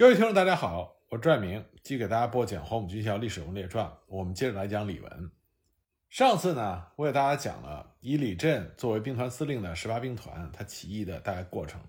[0.00, 3.84] 各位听众，大家好，我拽明，继续给大家播讲《黄埔军校历史人物列传》。
[4.06, 5.30] 我们接着来讲李文。
[6.08, 11.82] 上次呢，我给大家讲了以李振作为兵团司令的十八兵团他起义的大概过程。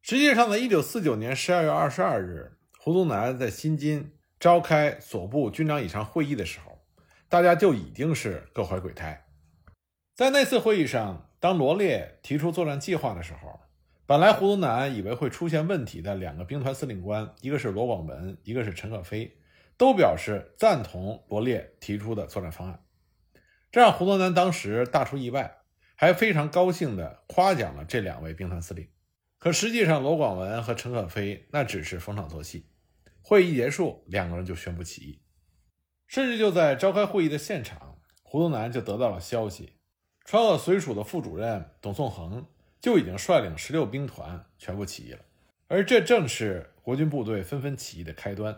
[0.00, 6.78] 实际上，呢一九四九年十二月二十二日，胡宗南在新津召开所部军长以上会议的时候，
[7.28, 9.26] 大家就已经是各怀鬼胎。
[10.14, 13.58] 在那次会议上，当罗列提出作战计划的时候，
[14.08, 19.36] 本来胡宗南以为会出现问题的两个兵团司令官，一个是罗广文，一个是陈可飞，
[19.76, 22.82] 都表示赞同罗烈提出的作战方案。
[23.70, 25.58] 这让胡宗南当时大出意外，
[25.94, 28.88] 还非常高兴地夸奖了这两位兵团司令。
[29.36, 32.70] 可实际上，罗广文和陈可飞那只是逢场作戏。
[33.20, 35.20] 会议结束，两个人就宣布起义，
[36.06, 39.74] 甚至就在召开会议的现场，胡宗南就得到了消息，
[40.24, 42.46] 川鄂绥署的副主任董颂恒。
[42.80, 45.20] 就已经率领十六兵团全部起义了，
[45.66, 48.56] 而这正是国军部队纷纷起义的开端。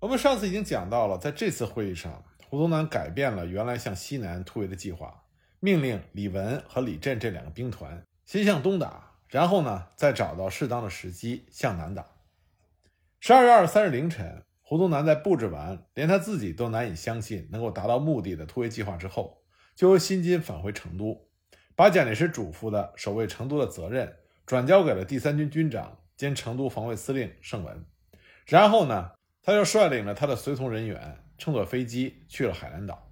[0.00, 5.24] 我们上次已经讲到了，在这次会议上，胡宗南改变了原来向西南突围的计划，
[5.60, 12.06] 命令李文和李振这两个兵团先向东打，然后呢，再找到适当的时机向南打。
[13.20, 19.42] 十二月二十三日凌晨，胡宗南在布置完连他自己都难以相信能够达到目的的突围计划之后，
[19.74, 21.28] 就由新津返回成都。
[21.76, 27.84] 把蒋介石嘱咐的守卫成都的责任转交给了第三军军长兼成都防卫司令盛文，
[28.46, 29.10] 然后呢，
[29.42, 33.10] 他又率领了他的随从人员乘坐飞机去了海南岛。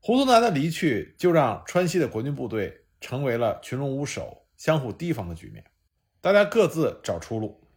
[0.00, 5.64] 胡宗南的离去，就让川西的国军部队成为了群龙无首、相互提防的局面，
[6.20, 7.68] 大家各自找出路。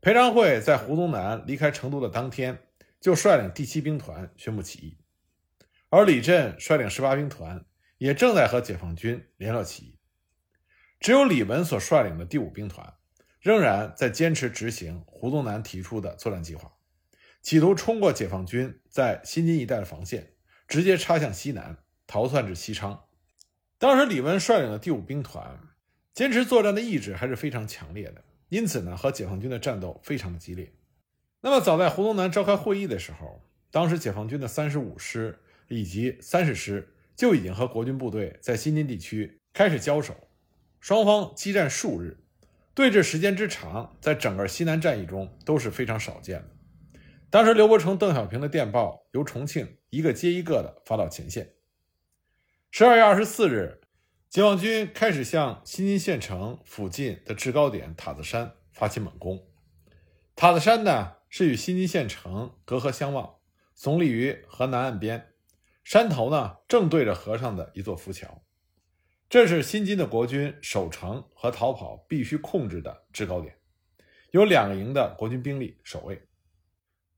[0.00, 2.58] 裴昌会在胡宗南离开成都的当天，
[3.00, 4.98] 就率领第七兵团宣布起义，
[5.88, 7.64] 而李振率领十八兵团。
[8.04, 9.98] 也正在和解放军联络起义，
[11.00, 12.92] 只有李文所率领的第五兵团
[13.40, 16.70] 仍然在坚持执行胡宗南提出的作战计划，
[17.40, 20.34] 企图冲过解放军在新津一带的防线，
[20.68, 23.06] 直接插向西南，逃窜至西昌。
[23.78, 25.58] 当时李文率领的第五兵团
[26.12, 30.70] 坚持作战的意志还是非常强烈的，因此呢，和解放军的战斗非常的激烈。
[31.40, 35.38] 那么，早在胡宗南召开会议的时候，当时解放军的三十五师
[35.68, 36.90] 以及三十师。
[37.16, 40.14] 就已经和国军部队在新津地区开始交手，
[40.80, 42.18] 双方激战数日，
[42.74, 46.50] 对峙时间之长，在整个西南战役中都是非常少见的。
[47.30, 51.54] 当时刘伯承、邓小平的电报由重庆一个接一个的发到前线。
[52.70, 53.80] 十二月二十四日，
[54.28, 59.46] 解放军开始向新津县城附近的制高点塔子山发起猛攻。
[60.36, 63.36] 塔子山呢是与新津县城隔河相望，
[63.76, 65.33] 耸立于河南岸边。
[65.84, 68.42] 山头呢，正对着河上的一座浮桥，
[69.28, 73.54] 这是新津的国军守城和逃跑必须控制的制高点，
[74.30, 76.26] 有两个营的国军兵力守卫。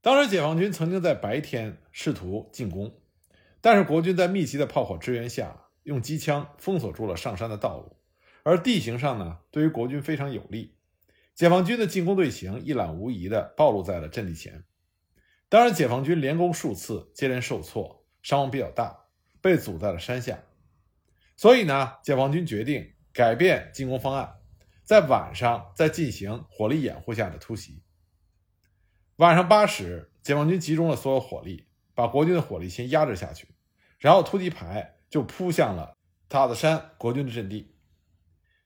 [0.01, 2.93] 当时解放军曾经在白天试图进攻，
[3.61, 7.95] 但是国军在密集的炮火支援下，用机枪封锁住了上山的道路，
[8.43, 10.75] 而地形上呢，对于国军非常有利，
[11.33, 14.65] 解放军的进攻队形一览无遗地暴露在了阵地前。
[15.47, 18.05] 当然，解放军连攻数次，接连受挫。
[18.27, 19.05] 伤亡比较大，
[19.39, 20.37] 被阻在了山下，
[21.37, 24.39] 所以呢，解放军决定改变进攻方案，
[24.83, 27.81] 在晚上再进行火力掩护下的突袭。
[29.15, 33.47] 晚上八时，解放军集中了所有火力，把国军的火力先压制下去，
[33.97, 35.95] 然后突击排就扑向了
[36.27, 37.77] 塔子山国军的阵地。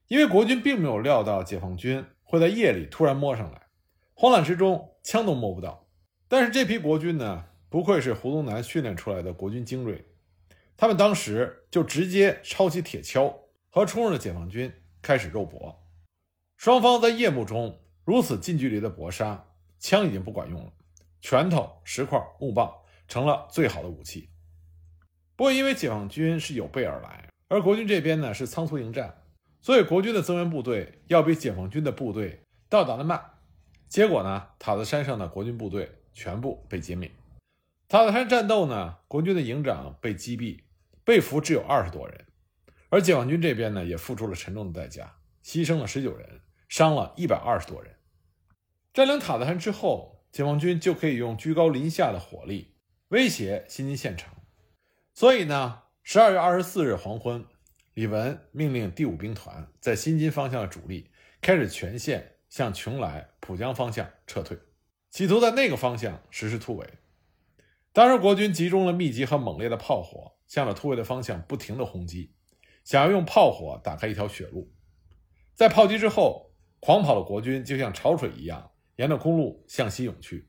[0.08, 3.68] 因为国军并没有料到解放军会在夜里突然摸上来，
[4.16, 5.88] 慌乱之中枪都摸不到。
[6.28, 7.46] 但是这批国军呢？
[7.72, 10.04] 不愧是胡宗南训练出来的国军精锐，
[10.76, 13.34] 他们当时就直接抄起铁锹
[13.70, 14.70] 和冲入的解放军
[15.02, 15.82] 开始肉搏。
[16.58, 19.46] 双方在夜幕中如此近距离的搏杀，
[19.80, 20.74] 枪已经不管用了，
[21.22, 22.70] 拳头、石块、木棒
[23.08, 24.28] 成了最好的武器。
[25.38, 29.24] 不过因为解放军是有备而来，而国军这边呢是仓促应战，
[29.62, 33.24] 所以国军的增援部队要比解放军的部队到达的慢。
[33.88, 37.10] 结果呢，塔子山上的国军部队全部被歼灭。
[37.92, 40.62] 塔子山战斗呢，国军的营长被击毙，
[41.04, 42.26] 被俘只有二十多人，
[42.88, 46.40] 而解放军这边呢，也付出了沉重的代价，牺牲了十九人，
[46.70, 47.94] 伤了一百二十多人。
[48.94, 52.78] 占领塔子山之后，解放军就可以用居高临下的火力
[53.10, 54.34] 威胁新津县城。
[55.14, 57.46] 所以呢，十二月二十四日黄昏，
[57.94, 61.12] 李文命令第五兵团在新津方向的主力
[61.42, 64.58] 开始全线向邛崃、浦江方向撤退，
[65.10, 66.88] 企图在那个方向实施突围。
[67.94, 72.34] 当时国军集中了密集和猛烈的炮火，向着突围的方向不停地轰击，
[72.86, 74.72] 想要用炮火打开一条血路。
[75.56, 80.48] 在炮击之后，狂跑的国军就像潮水一样沿着公路向西涌去，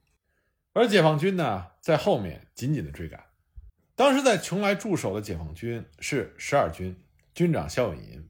[0.72, 3.20] 而解放军呢在后面紧紧的追赶。
[3.96, 6.96] 当时在邛崃驻守的解放军是十二军，
[7.34, 8.28] 军长肖永银。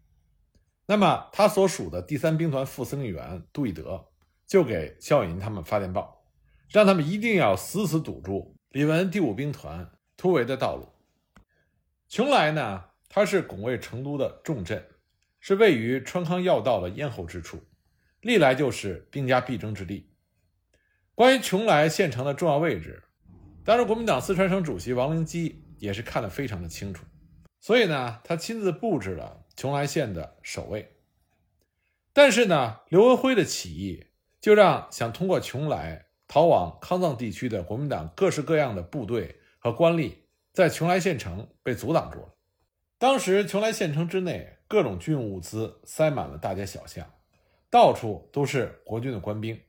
[0.86, 4.08] 那么他所属的第三兵团副司令员杜义德
[4.46, 6.24] 就给肖永银他们发电报，
[6.70, 10.88] 让他们一定要死死堵住李文第五兵团突围的道路。
[12.08, 14.82] 邛崃呢，它是拱卫成都的重镇，
[15.40, 17.62] 是位于川康要道的咽喉之处，
[18.22, 20.10] 历来就是兵家必争之地。
[21.14, 23.02] 关于邛崃县城的重要位置，
[23.62, 27.04] 当时国民党四川省主席王灵基也是看得非常的清楚，
[27.60, 30.96] 所以呢，他亲自布置了邛崃县的守卫。
[32.14, 34.06] 但是呢，刘文辉的起义
[34.40, 40.14] 就让想通过邛崃逃往康藏地区的国民党各式各样的部队和官吏。
[40.54, 42.34] 在邛崃县城被阻挡住了。
[42.96, 47.06] 当时邛崃县城之内，各种军用物资塞满了大街小巷，
[47.68, 49.60] 到处都是国军的官兵。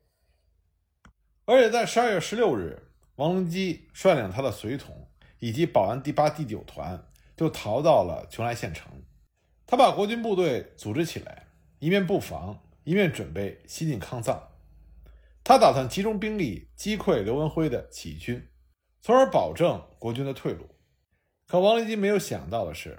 [1.44, 2.82] 而且在十二月十六日，
[3.16, 7.06] 王灵基率领他的随从以及保安第八、第九团
[7.36, 8.90] 就逃到了邛崃县城。
[9.68, 11.48] 他把国军部队组织起来，
[11.80, 14.42] 一面布防，一面准备西进康藏。
[15.44, 18.48] 他打算集中兵力击溃刘文辉的起义军，
[19.02, 20.70] 从而保证国军的退路。
[21.46, 22.98] 可王灵基没有想到的是，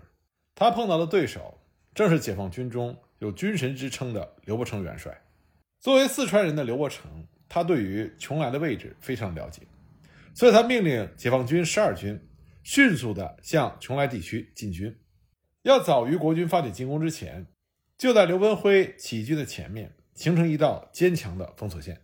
[0.54, 1.62] 他碰到的对手
[1.94, 5.22] 正是解放军中有“军神”之称的刘伯承元帅。
[5.80, 9.62] 作为四川人的刘伯承，他对于邛崃的位置非常了解，
[10.34, 12.28] 所以他命令解放军十二军
[12.62, 14.94] 迅速地向邛崃地区进军，
[15.62, 17.46] 要早于国军发起进攻之前，
[17.96, 22.03] 就在刘文辉起义军的前面形成一道坚强的封锁线。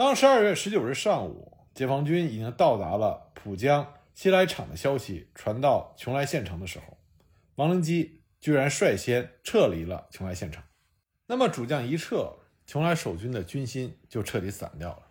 [0.00, 3.86] 当十二月十九日上午，解放军已经到达了浦江。
[4.14, 6.96] 西来场的消息传到邛崃县城的时候，
[7.56, 10.64] 王灵基居然率先撤离了邛崃县城。
[11.26, 15.02] 那么主将一撤，邛崃守军的军心就彻底散掉了。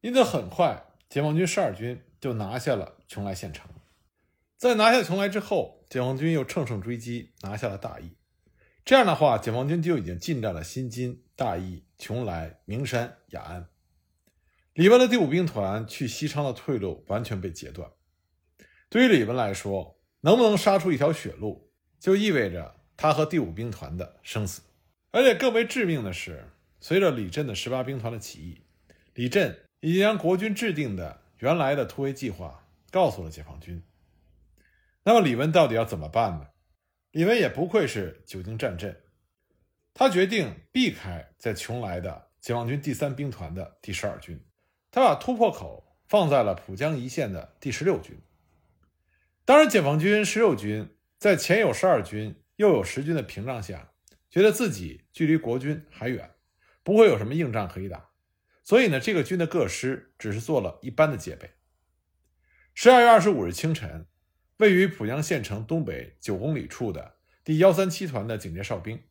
[0.00, 3.68] 因此，很快解放军十二军就拿下了邛崃县城。
[4.56, 8.16] 在拿下邛崃之后，解放军又乘胜追击，拿下了大邑。
[8.86, 13.68] 这样的话，解放军就已经进占了新津、大邑、邛崃、名山、雅安。
[14.74, 17.90] 李文的第五兵团去西昌的退路完全被截断。
[18.88, 24.62] 对于李文来说，能不能杀出一条血路，就意味着他和第五兵团的生死。
[25.10, 26.48] 而且更为致命的是，
[26.80, 28.62] 随着李振的十八兵团的起义，
[29.12, 33.82] 李振已经将国军制定的原来的突围计划告诉了解放军。
[35.04, 36.46] 那么李文到底要怎么办呢？
[37.10, 39.02] 李文也不愧是久经战阵，
[39.92, 44.42] 他决定避开在邛崃的解放军第三兵团的第十二军，
[44.92, 48.20] 他把突破口放在了浦江一线的第十六军。
[49.46, 53.92] 当然，解放军十六军在前有十二军，又有十军的屏障下，
[54.28, 56.30] 觉得自己距离国军还远，
[56.82, 58.10] 不会有什么硬仗可以打，
[58.62, 61.50] 所以呢，这个军的各师只是做了一般的戒备。
[62.74, 64.06] 十二月二十五日清晨，
[64.58, 69.02] 位于浦江县城东北九公里处的第幺三七团的警戒哨兵，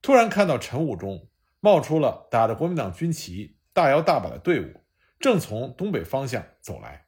[0.00, 1.28] 突然看到晨雾中
[1.58, 4.80] 冒出了打着国民党军旗、大摇大摆的队伍，
[5.20, 7.06] 正从东北方向走来，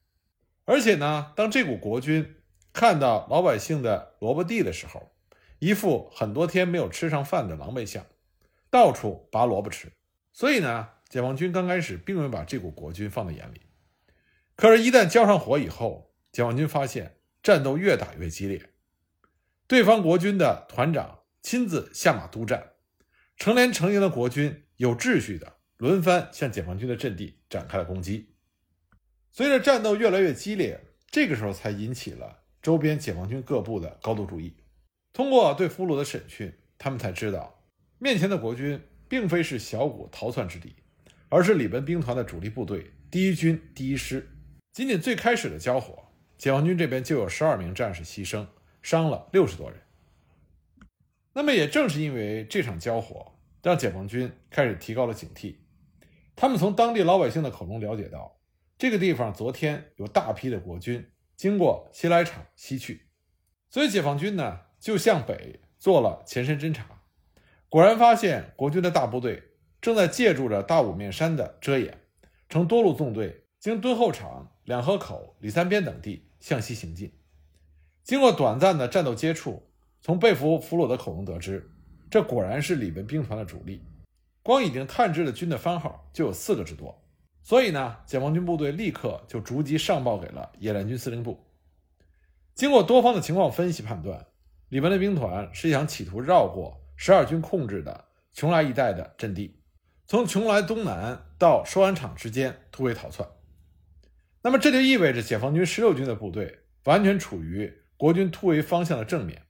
[0.65, 2.37] 而且呢，当这股国军。
[2.75, 5.13] 看到老百姓的萝卜地的时候，
[5.59, 8.07] 一副很多天没有吃上饭的狼狈相，
[8.71, 9.93] 到处拔萝卜吃。
[10.33, 13.61] 所以呢，解放军刚开始并没有把这股国军放在眼里。
[14.57, 18.71] 可是，一旦交上火以后，解放军发现战斗越打越激烈，
[19.67, 22.73] 对方国军的团长亲自下马督战，
[23.37, 28.37] 成连成营的国军有秩序的轮番向解放军的阵地展开了攻击。
[29.33, 32.45] 随着战斗越来越激烈，这个时候才引起了。
[32.63, 34.55] 周边解放军各部的高度注意，
[35.13, 37.65] 通过对俘虏的审讯，他们才知道
[37.99, 40.73] 面前的国军并非是小股逃窜之敌，
[41.29, 44.31] 而是李文兵团的主力部队第一军第一师。
[44.71, 48.47] 仅仅最开始的交火，解放军这边就有十二名战士牺牲，
[48.83, 49.81] 伤了六十多人。
[51.33, 55.57] 那么也正是因为这场交火，让解放军开始提高了警惕。
[56.35, 58.39] 他们从当地老百姓的口中了解到，
[58.79, 61.09] 这个地方昨天有大批的国军。
[61.35, 63.09] 经过西来场西去，
[63.69, 67.03] 所以解放军呢就向北做了前身侦察，
[67.69, 69.43] 果然发现国军的大部队
[69.81, 71.99] 正在借助着大五面山的遮掩，
[72.49, 77.13] 乘多路纵队经敦厚场、两河口、李三边等地向西行进。
[78.05, 79.69] 经过短暂的战斗接触，
[80.01, 81.69] 从被俘俘虏的口中得知，
[82.09, 83.83] 这果然是李文兵团的主力。
[84.43, 87.03] 光已经探知的军的番号就有四个之多。
[87.43, 91.45] 所以呢，解放军部队立刻就逐级上报给了野战军司令部。
[92.55, 94.27] 经过多方的情况分析判断，
[94.69, 99.61] 李文的兵团是想企图绕过十二军控制的邛崃一带的阵地，
[100.07, 103.29] 从邛崃东南到收安场之间突围逃窜。
[104.43, 109.47] 那么这就意味着解放军十六军的部队完全处于国军突围方向的正面，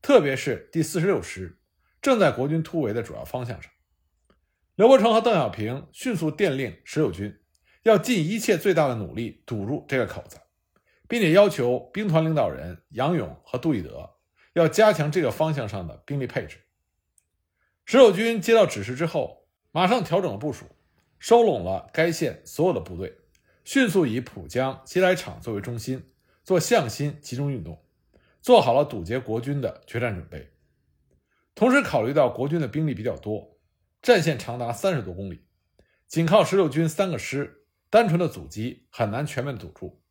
[0.00, 1.58] 特别是第四十六师
[2.00, 3.71] 正在国军突围的主要方向上。
[4.74, 7.38] 刘伯承和邓小平迅速电令十六军
[7.82, 10.38] 要尽一切最大的努力堵住这个口子，
[11.06, 14.08] 并且要求兵团领导人杨勇和杜义德
[14.54, 16.56] 要加强这个方向上的兵力配置。
[17.84, 20.64] 十六军接到指示之后，马上调整了部署，
[21.18, 23.18] 收拢了该县所有的部队。
[23.64, 26.02] 迅速以浦江西来场作为中心，
[26.42, 27.84] 做向心集中运动，
[28.40, 30.50] 做好了堵截国军的决战准备。
[31.54, 33.51] 同时，考虑到国军的兵力比较多，
[34.02, 35.46] 战线长达三十多公里，
[36.06, 40.02] 仅靠十六军三个师单纯的阻击很难全面堵住，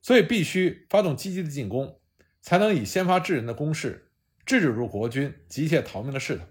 [0.00, 2.00] 所以必须发动积极的进攻，
[2.40, 4.12] 才能以先发制人的攻势
[4.46, 6.44] 制止住国军急切逃命的势头。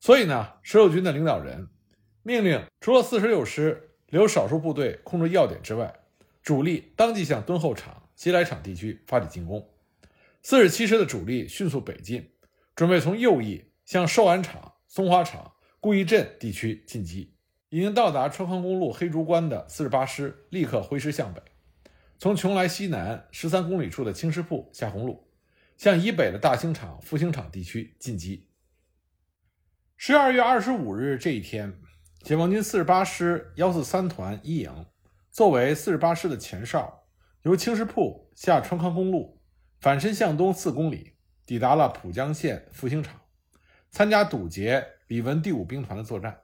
[0.00, 1.68] 所以呢，十六军的领导人
[2.22, 3.90] 命令，除了四十六师。
[4.08, 5.92] 留少数部队控制要点之外，
[6.40, 9.68] 主力当即向敦厚场、西来场地区发起进攻。
[10.40, 12.30] 四十七师的主力迅速北进，
[12.76, 15.53] 准备从右翼向寿安场、松花场、
[15.84, 17.36] 顾义镇地区进击。
[17.68, 21.42] 已经到达川康公路黑竹关的四十八师立刻挥师向北，
[22.18, 25.28] 从邛崃西南十三公里处的青石铺下红路，
[25.76, 28.48] 向以北的大兴场、复兴场地区进击。
[29.98, 31.78] 十二月二十五日这一天。
[32.22, 34.86] 解放军四十八师幺四三团一营
[35.30, 37.04] 作为四十八师的前哨，
[37.42, 39.38] 由青石铺下川康公路，
[39.82, 41.12] 反身向东四公里，
[41.44, 43.20] 抵达了浦江县复兴场，
[43.90, 46.40] 参加堵截李文第五兵团的作战。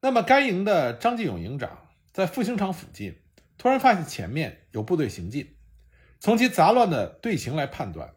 [0.00, 3.16] 那么，该营的张继勇营长在复兴场附近
[3.56, 5.56] 突然发现前面有部队行进，
[6.18, 8.14] 从其杂乱的队形来判断，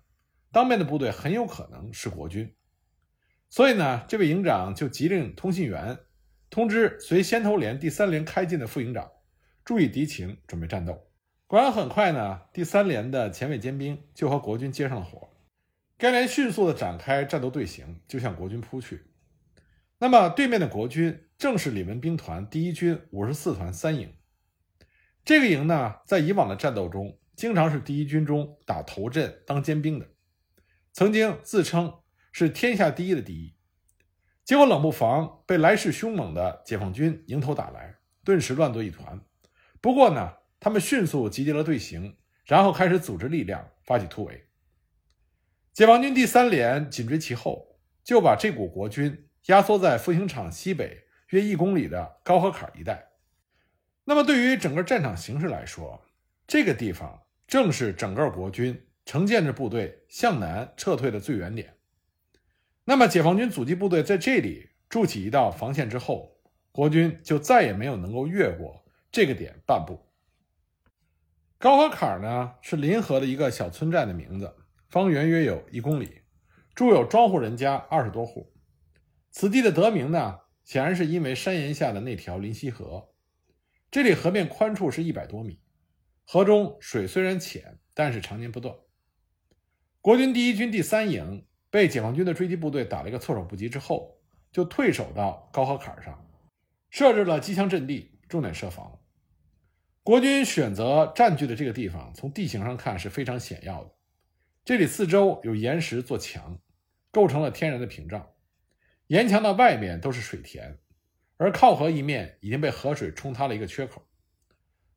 [0.51, 2.55] 当面的部队很有可能是国军，
[3.49, 5.99] 所以呢，这位营长就急令通信员。
[6.49, 9.11] 通知随先头连第三连开进的副营长，
[9.65, 11.07] 注意敌情，准备战斗。
[11.47, 15.29] 果然，很快呢，第三连的前卫尖兵就和国军接上了火。
[15.97, 19.03] 该连迅速的展开战斗队形，就向国军扑去。
[19.97, 24.13] 那么，对面的国军正是李文兵团第一军五十四团三营。
[25.23, 30.07] 这个营呢，在以往的战斗中，经常是第一军中打头阵、当尖兵的，
[30.91, 33.55] 曾经自称是天下第一的第一。
[34.43, 39.19] 结果冷不防被来势凶猛的解放军迎头打来，顿时乱作一团。
[39.81, 44.45] 不过呢，他们迅速集结了队形，然后开始组织力量发起突围。
[45.73, 53.11] 解放军第三连紧追其后，就把这股国军压缩在复兴场西北约一公里的高河坎一带。
[54.03, 56.05] 那么，对于整个战场形势来说，
[56.47, 61.75] 这个地方正是整个国军成建制部队向南撤退的最远点。
[62.83, 66.39] 那么，解放军阻击部队在这里筑起一道防线之后，
[66.71, 69.99] 国军就再也没有能够越过这个点半步。
[71.57, 74.55] 高河坎呢，是临河的一个小村寨的名字，
[74.89, 76.21] 方圆约有一公里，
[76.75, 78.54] 住有庄户人家二十多户。
[79.37, 83.13] 此地的得名呢，显然是因为山岩下的那条林溪河。
[83.91, 85.59] 这里河面宽处是一百多米，
[86.23, 88.73] 河中水虽然浅，但是常年不断。
[89.99, 91.45] 国军第一军第三营。
[91.69, 94.17] 被解放军的追击部队打了一个措手不及之后，
[94.49, 96.25] 就退守到高河坎上，
[96.89, 98.97] 设置了机枪阵地，重点设防。
[100.01, 103.91] 国军选择占据的这个地方，从地形上看是非常险要的。
[104.63, 106.57] 这里四周有岩石做墙，
[107.11, 108.25] 构成了天然的屏障。
[109.07, 110.79] 岩墙的外面都是水田，
[111.37, 114.07] 而靠河一面已经被河水冲塌了一个缺口。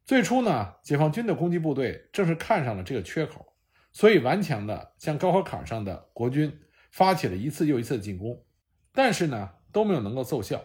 [0.04, 3.54] 最初呢，解放军的攻击部队正是看上了这个缺口，
[3.92, 6.60] 所以顽强地向高河坎上的国军。
[6.90, 8.46] 发起了一次又一次的进攻，
[8.94, 10.64] 但是呢都没有能够奏效。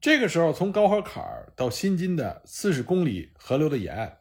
[0.00, 1.24] 这个时候，从高河坎
[1.56, 4.18] 到新津的四十公里河流的沿岸，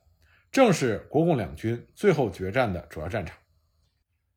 [0.52, 3.36] 正是国共两军最后决战的主要战场。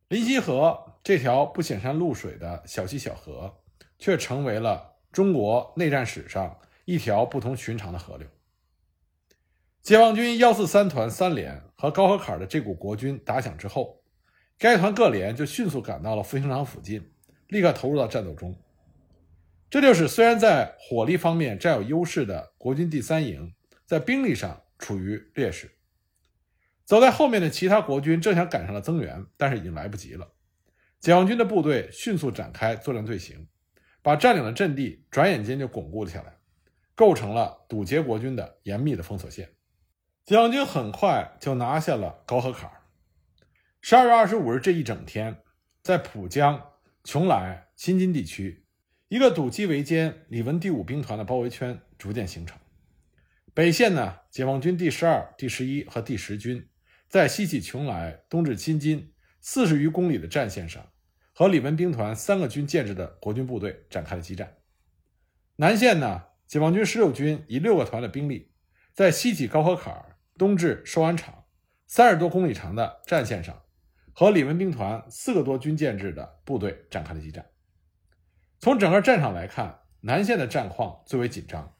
[0.08, 3.62] 临溪河这条不显山露水的小溪小河，
[3.98, 8.28] 却成为了中国内战史上一条不同寻常的河流。
[9.82, 14.00] 解放军幺四三团三连和高河坎的这股国军打响之后。
[14.56, 17.12] 该团各连就迅速赶到了复兴场附近，
[17.48, 18.56] 立刻投入到战斗中。
[19.68, 23.52] 这就是虽然在火力方面占有优势的国军第三营，
[23.84, 25.72] 在兵力上处于劣势。
[26.84, 30.32] 走在后面的其他国军正想赶上了增援，但是已经来不及了。
[31.00, 33.48] 解放军的部队迅速展开作战队形，
[34.04, 36.36] 把占领的阵地转眼间就巩固了下来，
[36.94, 39.48] 构成了堵截国军的严密的封锁线。
[40.26, 42.70] 解放军很快就拿下了高河坎。
[43.80, 45.38] 十二月二十五日这一整天，
[45.82, 46.62] 在浦江、
[47.02, 48.66] 邛崃、新津地区，
[49.08, 52.58] 一个堵击围歼李文第五兵团的包围圈逐渐形成。
[53.54, 56.68] 北线呢，解放军第十二、第十一和第十军
[57.08, 60.86] 在西起邛崃、东至新津四十余公里的战线上，
[61.34, 64.56] 和李文兵团三个军建制的国军部队展开了激战。
[65.56, 68.52] 南线呢，解放军十六军以六个团的兵力，
[68.92, 71.44] 在西起高河坎、东至寿安场
[71.88, 73.62] 三十多公里长的战线上，
[74.12, 77.44] 和李文兵团四个多军建制的部队展开了激战。
[78.60, 81.74] 从整个战场来看，南线的战况最为紧张。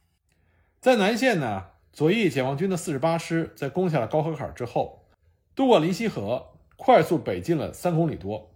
[0.81, 5.07] 在南线呢，左翼解放军的四十八师在攻下了高河坎之后，
[5.55, 8.54] 渡过临溪河，快速北进了三公里多，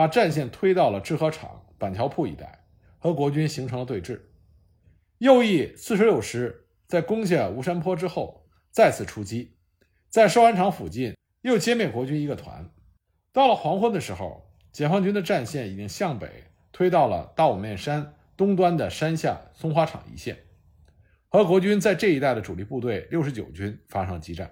[0.00, 2.64] 把战线推到了制河厂、板桥铺一带，
[2.96, 4.18] 和国军形成了对峙。
[5.18, 9.58] 右翼四十六师在攻下吴山坡之后，再次出击，
[10.08, 12.72] 在寿安场附近又歼灭国军一个团。
[13.30, 20.38] 到了黄昏的时候，解放军的战线已经向北推到了大五面山东端的山下松花场一线。
[21.28, 24.50] 和国军在这一带的主力部队六十九军发生激战。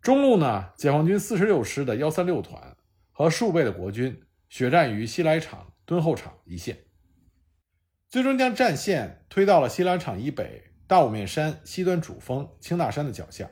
[0.00, 2.74] 中路呢，解放军四十六师的幺三六团
[3.18, 6.84] 和数倍的国军血战于西来场、敦厚场一线，
[8.08, 13.50] 最终将战线推到了西来场以北大五面山西端主峰青大山的脚下。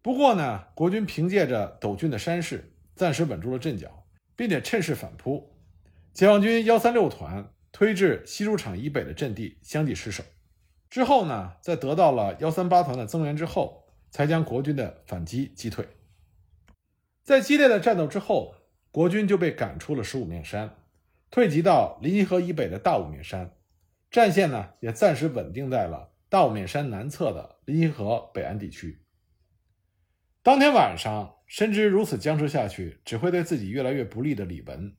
[0.00, 4.06] 不过呢，国军凭借着陡峻的山势，暂时稳住了阵脚，
[4.36, 5.56] 并且趁势反扑。
[6.12, 10.22] 解放军幺三六团推至西主场以北的阵地，相继失守。
[10.88, 15.84] 之后呢，在得到了幺三八团的增援之后，才将国军的反击击退。
[17.24, 18.54] 在激烈的战斗之后，
[18.98, 20.74] 国军就被赶出了十五面山，
[21.30, 23.54] 退集到临溪河以北的大五面山，
[24.10, 29.00] 战线呢也暂时稳定在了大五面山南侧的临溪河北岸地区。
[30.42, 34.92] 当天晚上，深知如此僵持下去只会对自己越来越不利的李文，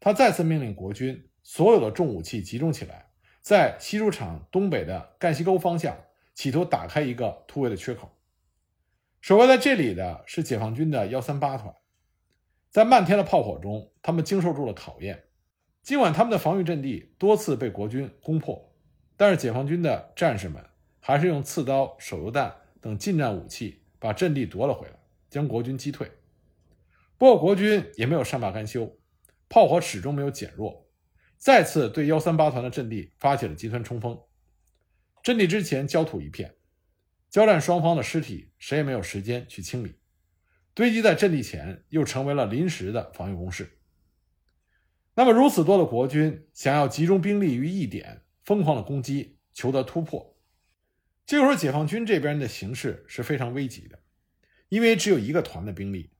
[0.00, 3.10] 他再次命令国军所有的重武器集中起来。
[3.42, 5.94] 在西主场东北的干溪沟方向，
[6.32, 8.18] 企图打开一个突围的缺口。
[9.20, 11.74] 守卫在这里的是解放军的幺三八团，
[12.72, 15.24] 在漫天的炮火中，他们经受住了考验。
[15.82, 18.74] 尽管他们的防御阵地多次被国军攻破，
[19.14, 20.64] 但是解放军的战士们
[20.98, 24.94] 还是用刺刀、手榴弹等近战武器把阵地夺了回来，
[25.28, 26.10] 将国军击退。
[27.18, 28.98] 不过，国军也没有善罢甘休，
[29.50, 30.88] 炮火始终没有减弱。
[31.36, 34.18] 再次对幺三八团的阵地发起了集团冲锋，
[35.22, 36.54] 阵地之前焦土一片，
[37.28, 39.96] 交战双方的尸体谁也没有时间去清理，
[40.74, 43.78] 堆积在阵地前又成为了临时的防御工事。
[45.14, 50.38] 那么如此多的国军想要集中兵力于一点，疯狂的攻击，求得突破，
[51.26, 53.98] 这个时候解放军这边的形势是非常危急的，
[54.70, 56.10] 因为只有一个团的兵力，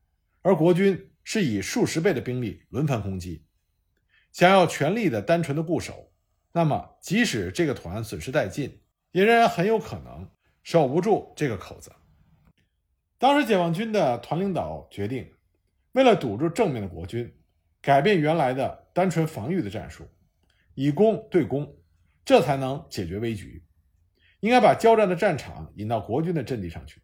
[0.42, 3.46] 而国军是以数十倍的兵力轮番攻击。
[4.30, 6.12] 想要全力的单纯的固守，
[6.52, 10.30] 那么即使这个团损失殆尽，也仍然很有可能
[10.62, 11.90] 守不住这个口子。
[13.22, 15.30] 当时解放军的团领导决定，
[15.92, 17.32] 为了堵住正面的国军，
[17.80, 20.08] 改变原来的单纯防御的战术，
[20.74, 21.72] 以攻对攻，
[22.24, 23.64] 这才能解决危局。
[24.40, 27.00] 应该把交战的战场引到国军的阵地上去。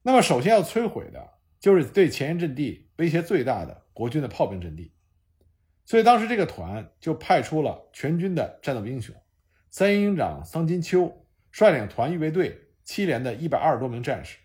[0.00, 4.92] 那么首先要摧毁的就是对前沿阵地威胁最大的国军的炮兵阵地。
[5.84, 9.12] 所以当时这个团就派出了全军的战斗英雄，
[9.70, 14.38] 三营营长桑金秋率领团预备队七连的一百二十多名战士，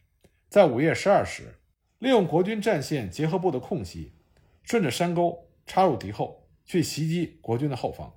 [0.52, 1.56] 在午夜十二时，
[2.00, 4.12] 利用国军战线结合部的空隙，
[4.64, 8.14] 顺着山沟插入敌后，去袭击国军的后方。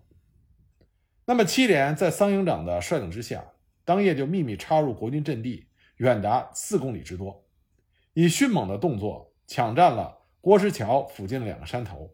[1.27, 3.53] 那么七连在桑营长的率领之下，
[3.85, 5.69] 当夜就秘密插入国军阵地，
[5.99, 7.47] 远达四公里之多，
[8.15, 12.11] 以迅猛的动作抢占了郭石桥附近的两个山头。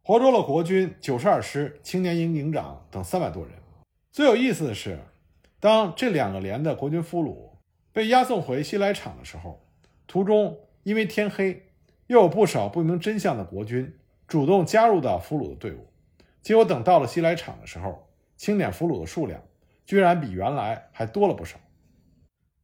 [0.00, 3.52] 活捉了国军九十二师青年营营长等三百多人。
[4.12, 5.00] 最有意思的是，
[5.58, 7.55] 当这两个连的国军俘虏
[7.96, 9.66] 被押送回西来场的时候，
[10.06, 11.70] 途中因为天黑，
[12.08, 13.96] 又有不少不明真相的国军
[14.28, 15.86] 主动加入到俘虏的队伍。
[16.42, 18.06] 结果等到了西来场的时候，
[18.36, 19.42] 清点俘虏的数量
[19.86, 21.58] 居然比原来还多了不少。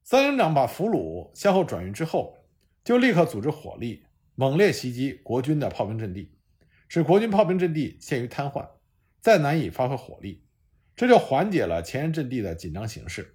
[0.02, 2.36] 三营长把俘虏向后转运之后，
[2.84, 4.02] 就立刻组织火力
[4.34, 6.30] 猛烈袭击国军的炮兵阵地。
[6.88, 8.68] 使国军炮兵阵地陷于瘫痪，
[9.22, 10.42] 再难以发挥火力，
[10.94, 13.34] 这就缓解了前沿阵地的紧张形势。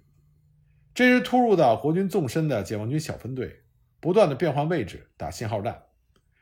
[0.98, 3.60] 这支突入到国军纵深的解放军小分队，
[4.00, 5.84] 不断的变换位置打信号战，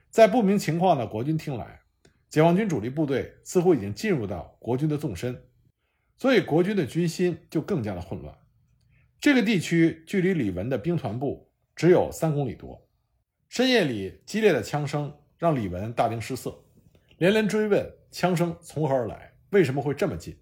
[0.09, 1.83] 在不明情况的国军听来，
[2.31, 5.45] 解放军主力部队似乎已经进入到国军的纵深，
[6.17, 8.35] 所以国军的军心就更加的混乱。
[9.21, 12.89] 这个地区距离李文的兵团部只有三公里多，
[13.51, 16.65] 深夜里激烈的枪声让李文大惊失色。
[17.19, 20.35] 连连追问枪声从何而来，为什么会这么近？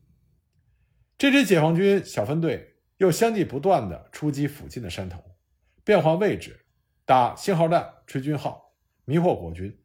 [1.18, 5.22] 这支解放军小分队又相继不断地出击附近的山头，
[5.82, 6.64] 变换位置，
[7.04, 8.72] 打信号弹、吹军号，
[9.04, 9.76] 迷惑国军。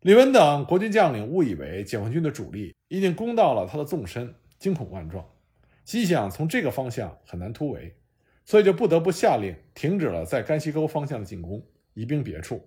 [0.00, 5.28] 李文等国军将领误以为解放军的主力已经攻到了他的纵深，惊恐万状，
[5.84, 7.94] 心想从这个方向很难突围，
[8.46, 12.66] 所以就不得不下令停止了在甘溪沟方向的进攻，移兵别处。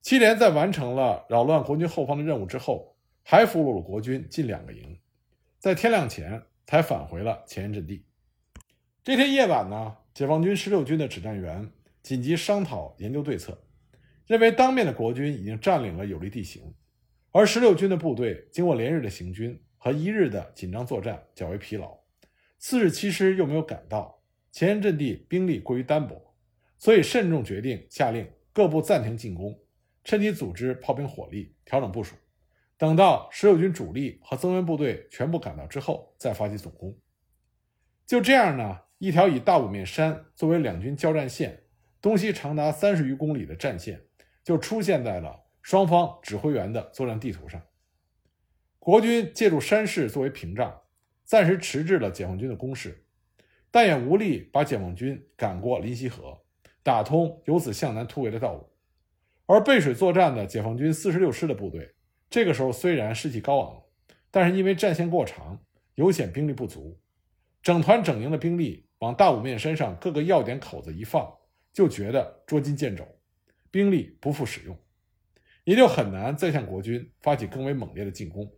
[0.00, 4.98] 七连在完成了扰乱国军后方的任务之后，还俘虏了国军近两个营，
[5.58, 8.02] 在天亮前才返回了前沿阵地。
[9.04, 11.70] 这天夜晚呢，解放军十六军的指战员
[12.02, 13.62] 紧急商讨研究对策。
[14.26, 16.74] 认为当面的国军已经占领了有利地形，
[17.30, 21.98] 而十六军的部队经过连日的行军和一日的紧张作战较为疲劳，
[22.56, 26.34] 次日七师又没有赶到，前沿阵地兵力过于单薄，
[26.78, 29.54] 所以慎重决定下令各部暂停进攻，
[30.02, 32.16] 趁机组织炮兵火力，调整部署，
[32.78, 36.96] 等到十六军主力和增援部队全部赶到之后再发起总攻。
[38.06, 41.62] 就这样呢，一条以大五面山作为两军交战线，
[42.00, 44.00] 东西长达三十余公里的战线。
[44.44, 47.62] 就出现在了双方指挥员的作战地图上。
[48.78, 50.82] 国军借助山势作为屏障，
[51.24, 53.06] 暂时迟滞了解放军的攻势，
[53.70, 56.42] 但也无力把解放军赶过临溪河，
[56.82, 58.68] 打通由此向南突围的道路。
[59.46, 61.94] 而背水作战的解放军四十六师的部队，
[62.28, 63.82] 这个时候虽然士气高昂，
[64.30, 65.58] 但是因为战线过长，
[65.94, 67.00] 有显兵力不足，
[67.64, 71.26] 整团整营的兵力往大五面山上各个要点口子一放，
[71.72, 73.08] 就觉得捉襟见肘。
[73.70, 74.78] 兵力不复使用，
[75.64, 78.52] 也就很难再向国军发起更为猛烈的进攻。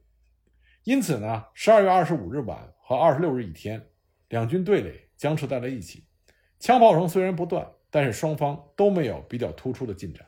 [0.82, 3.80] 因此呢，十二月二十五日晚和二十六日一天，
[4.28, 6.04] 两军对垒僵持在了一起。
[6.58, 10.26] 枪炮声虽然不断，但是双方都没有比较突出的进展。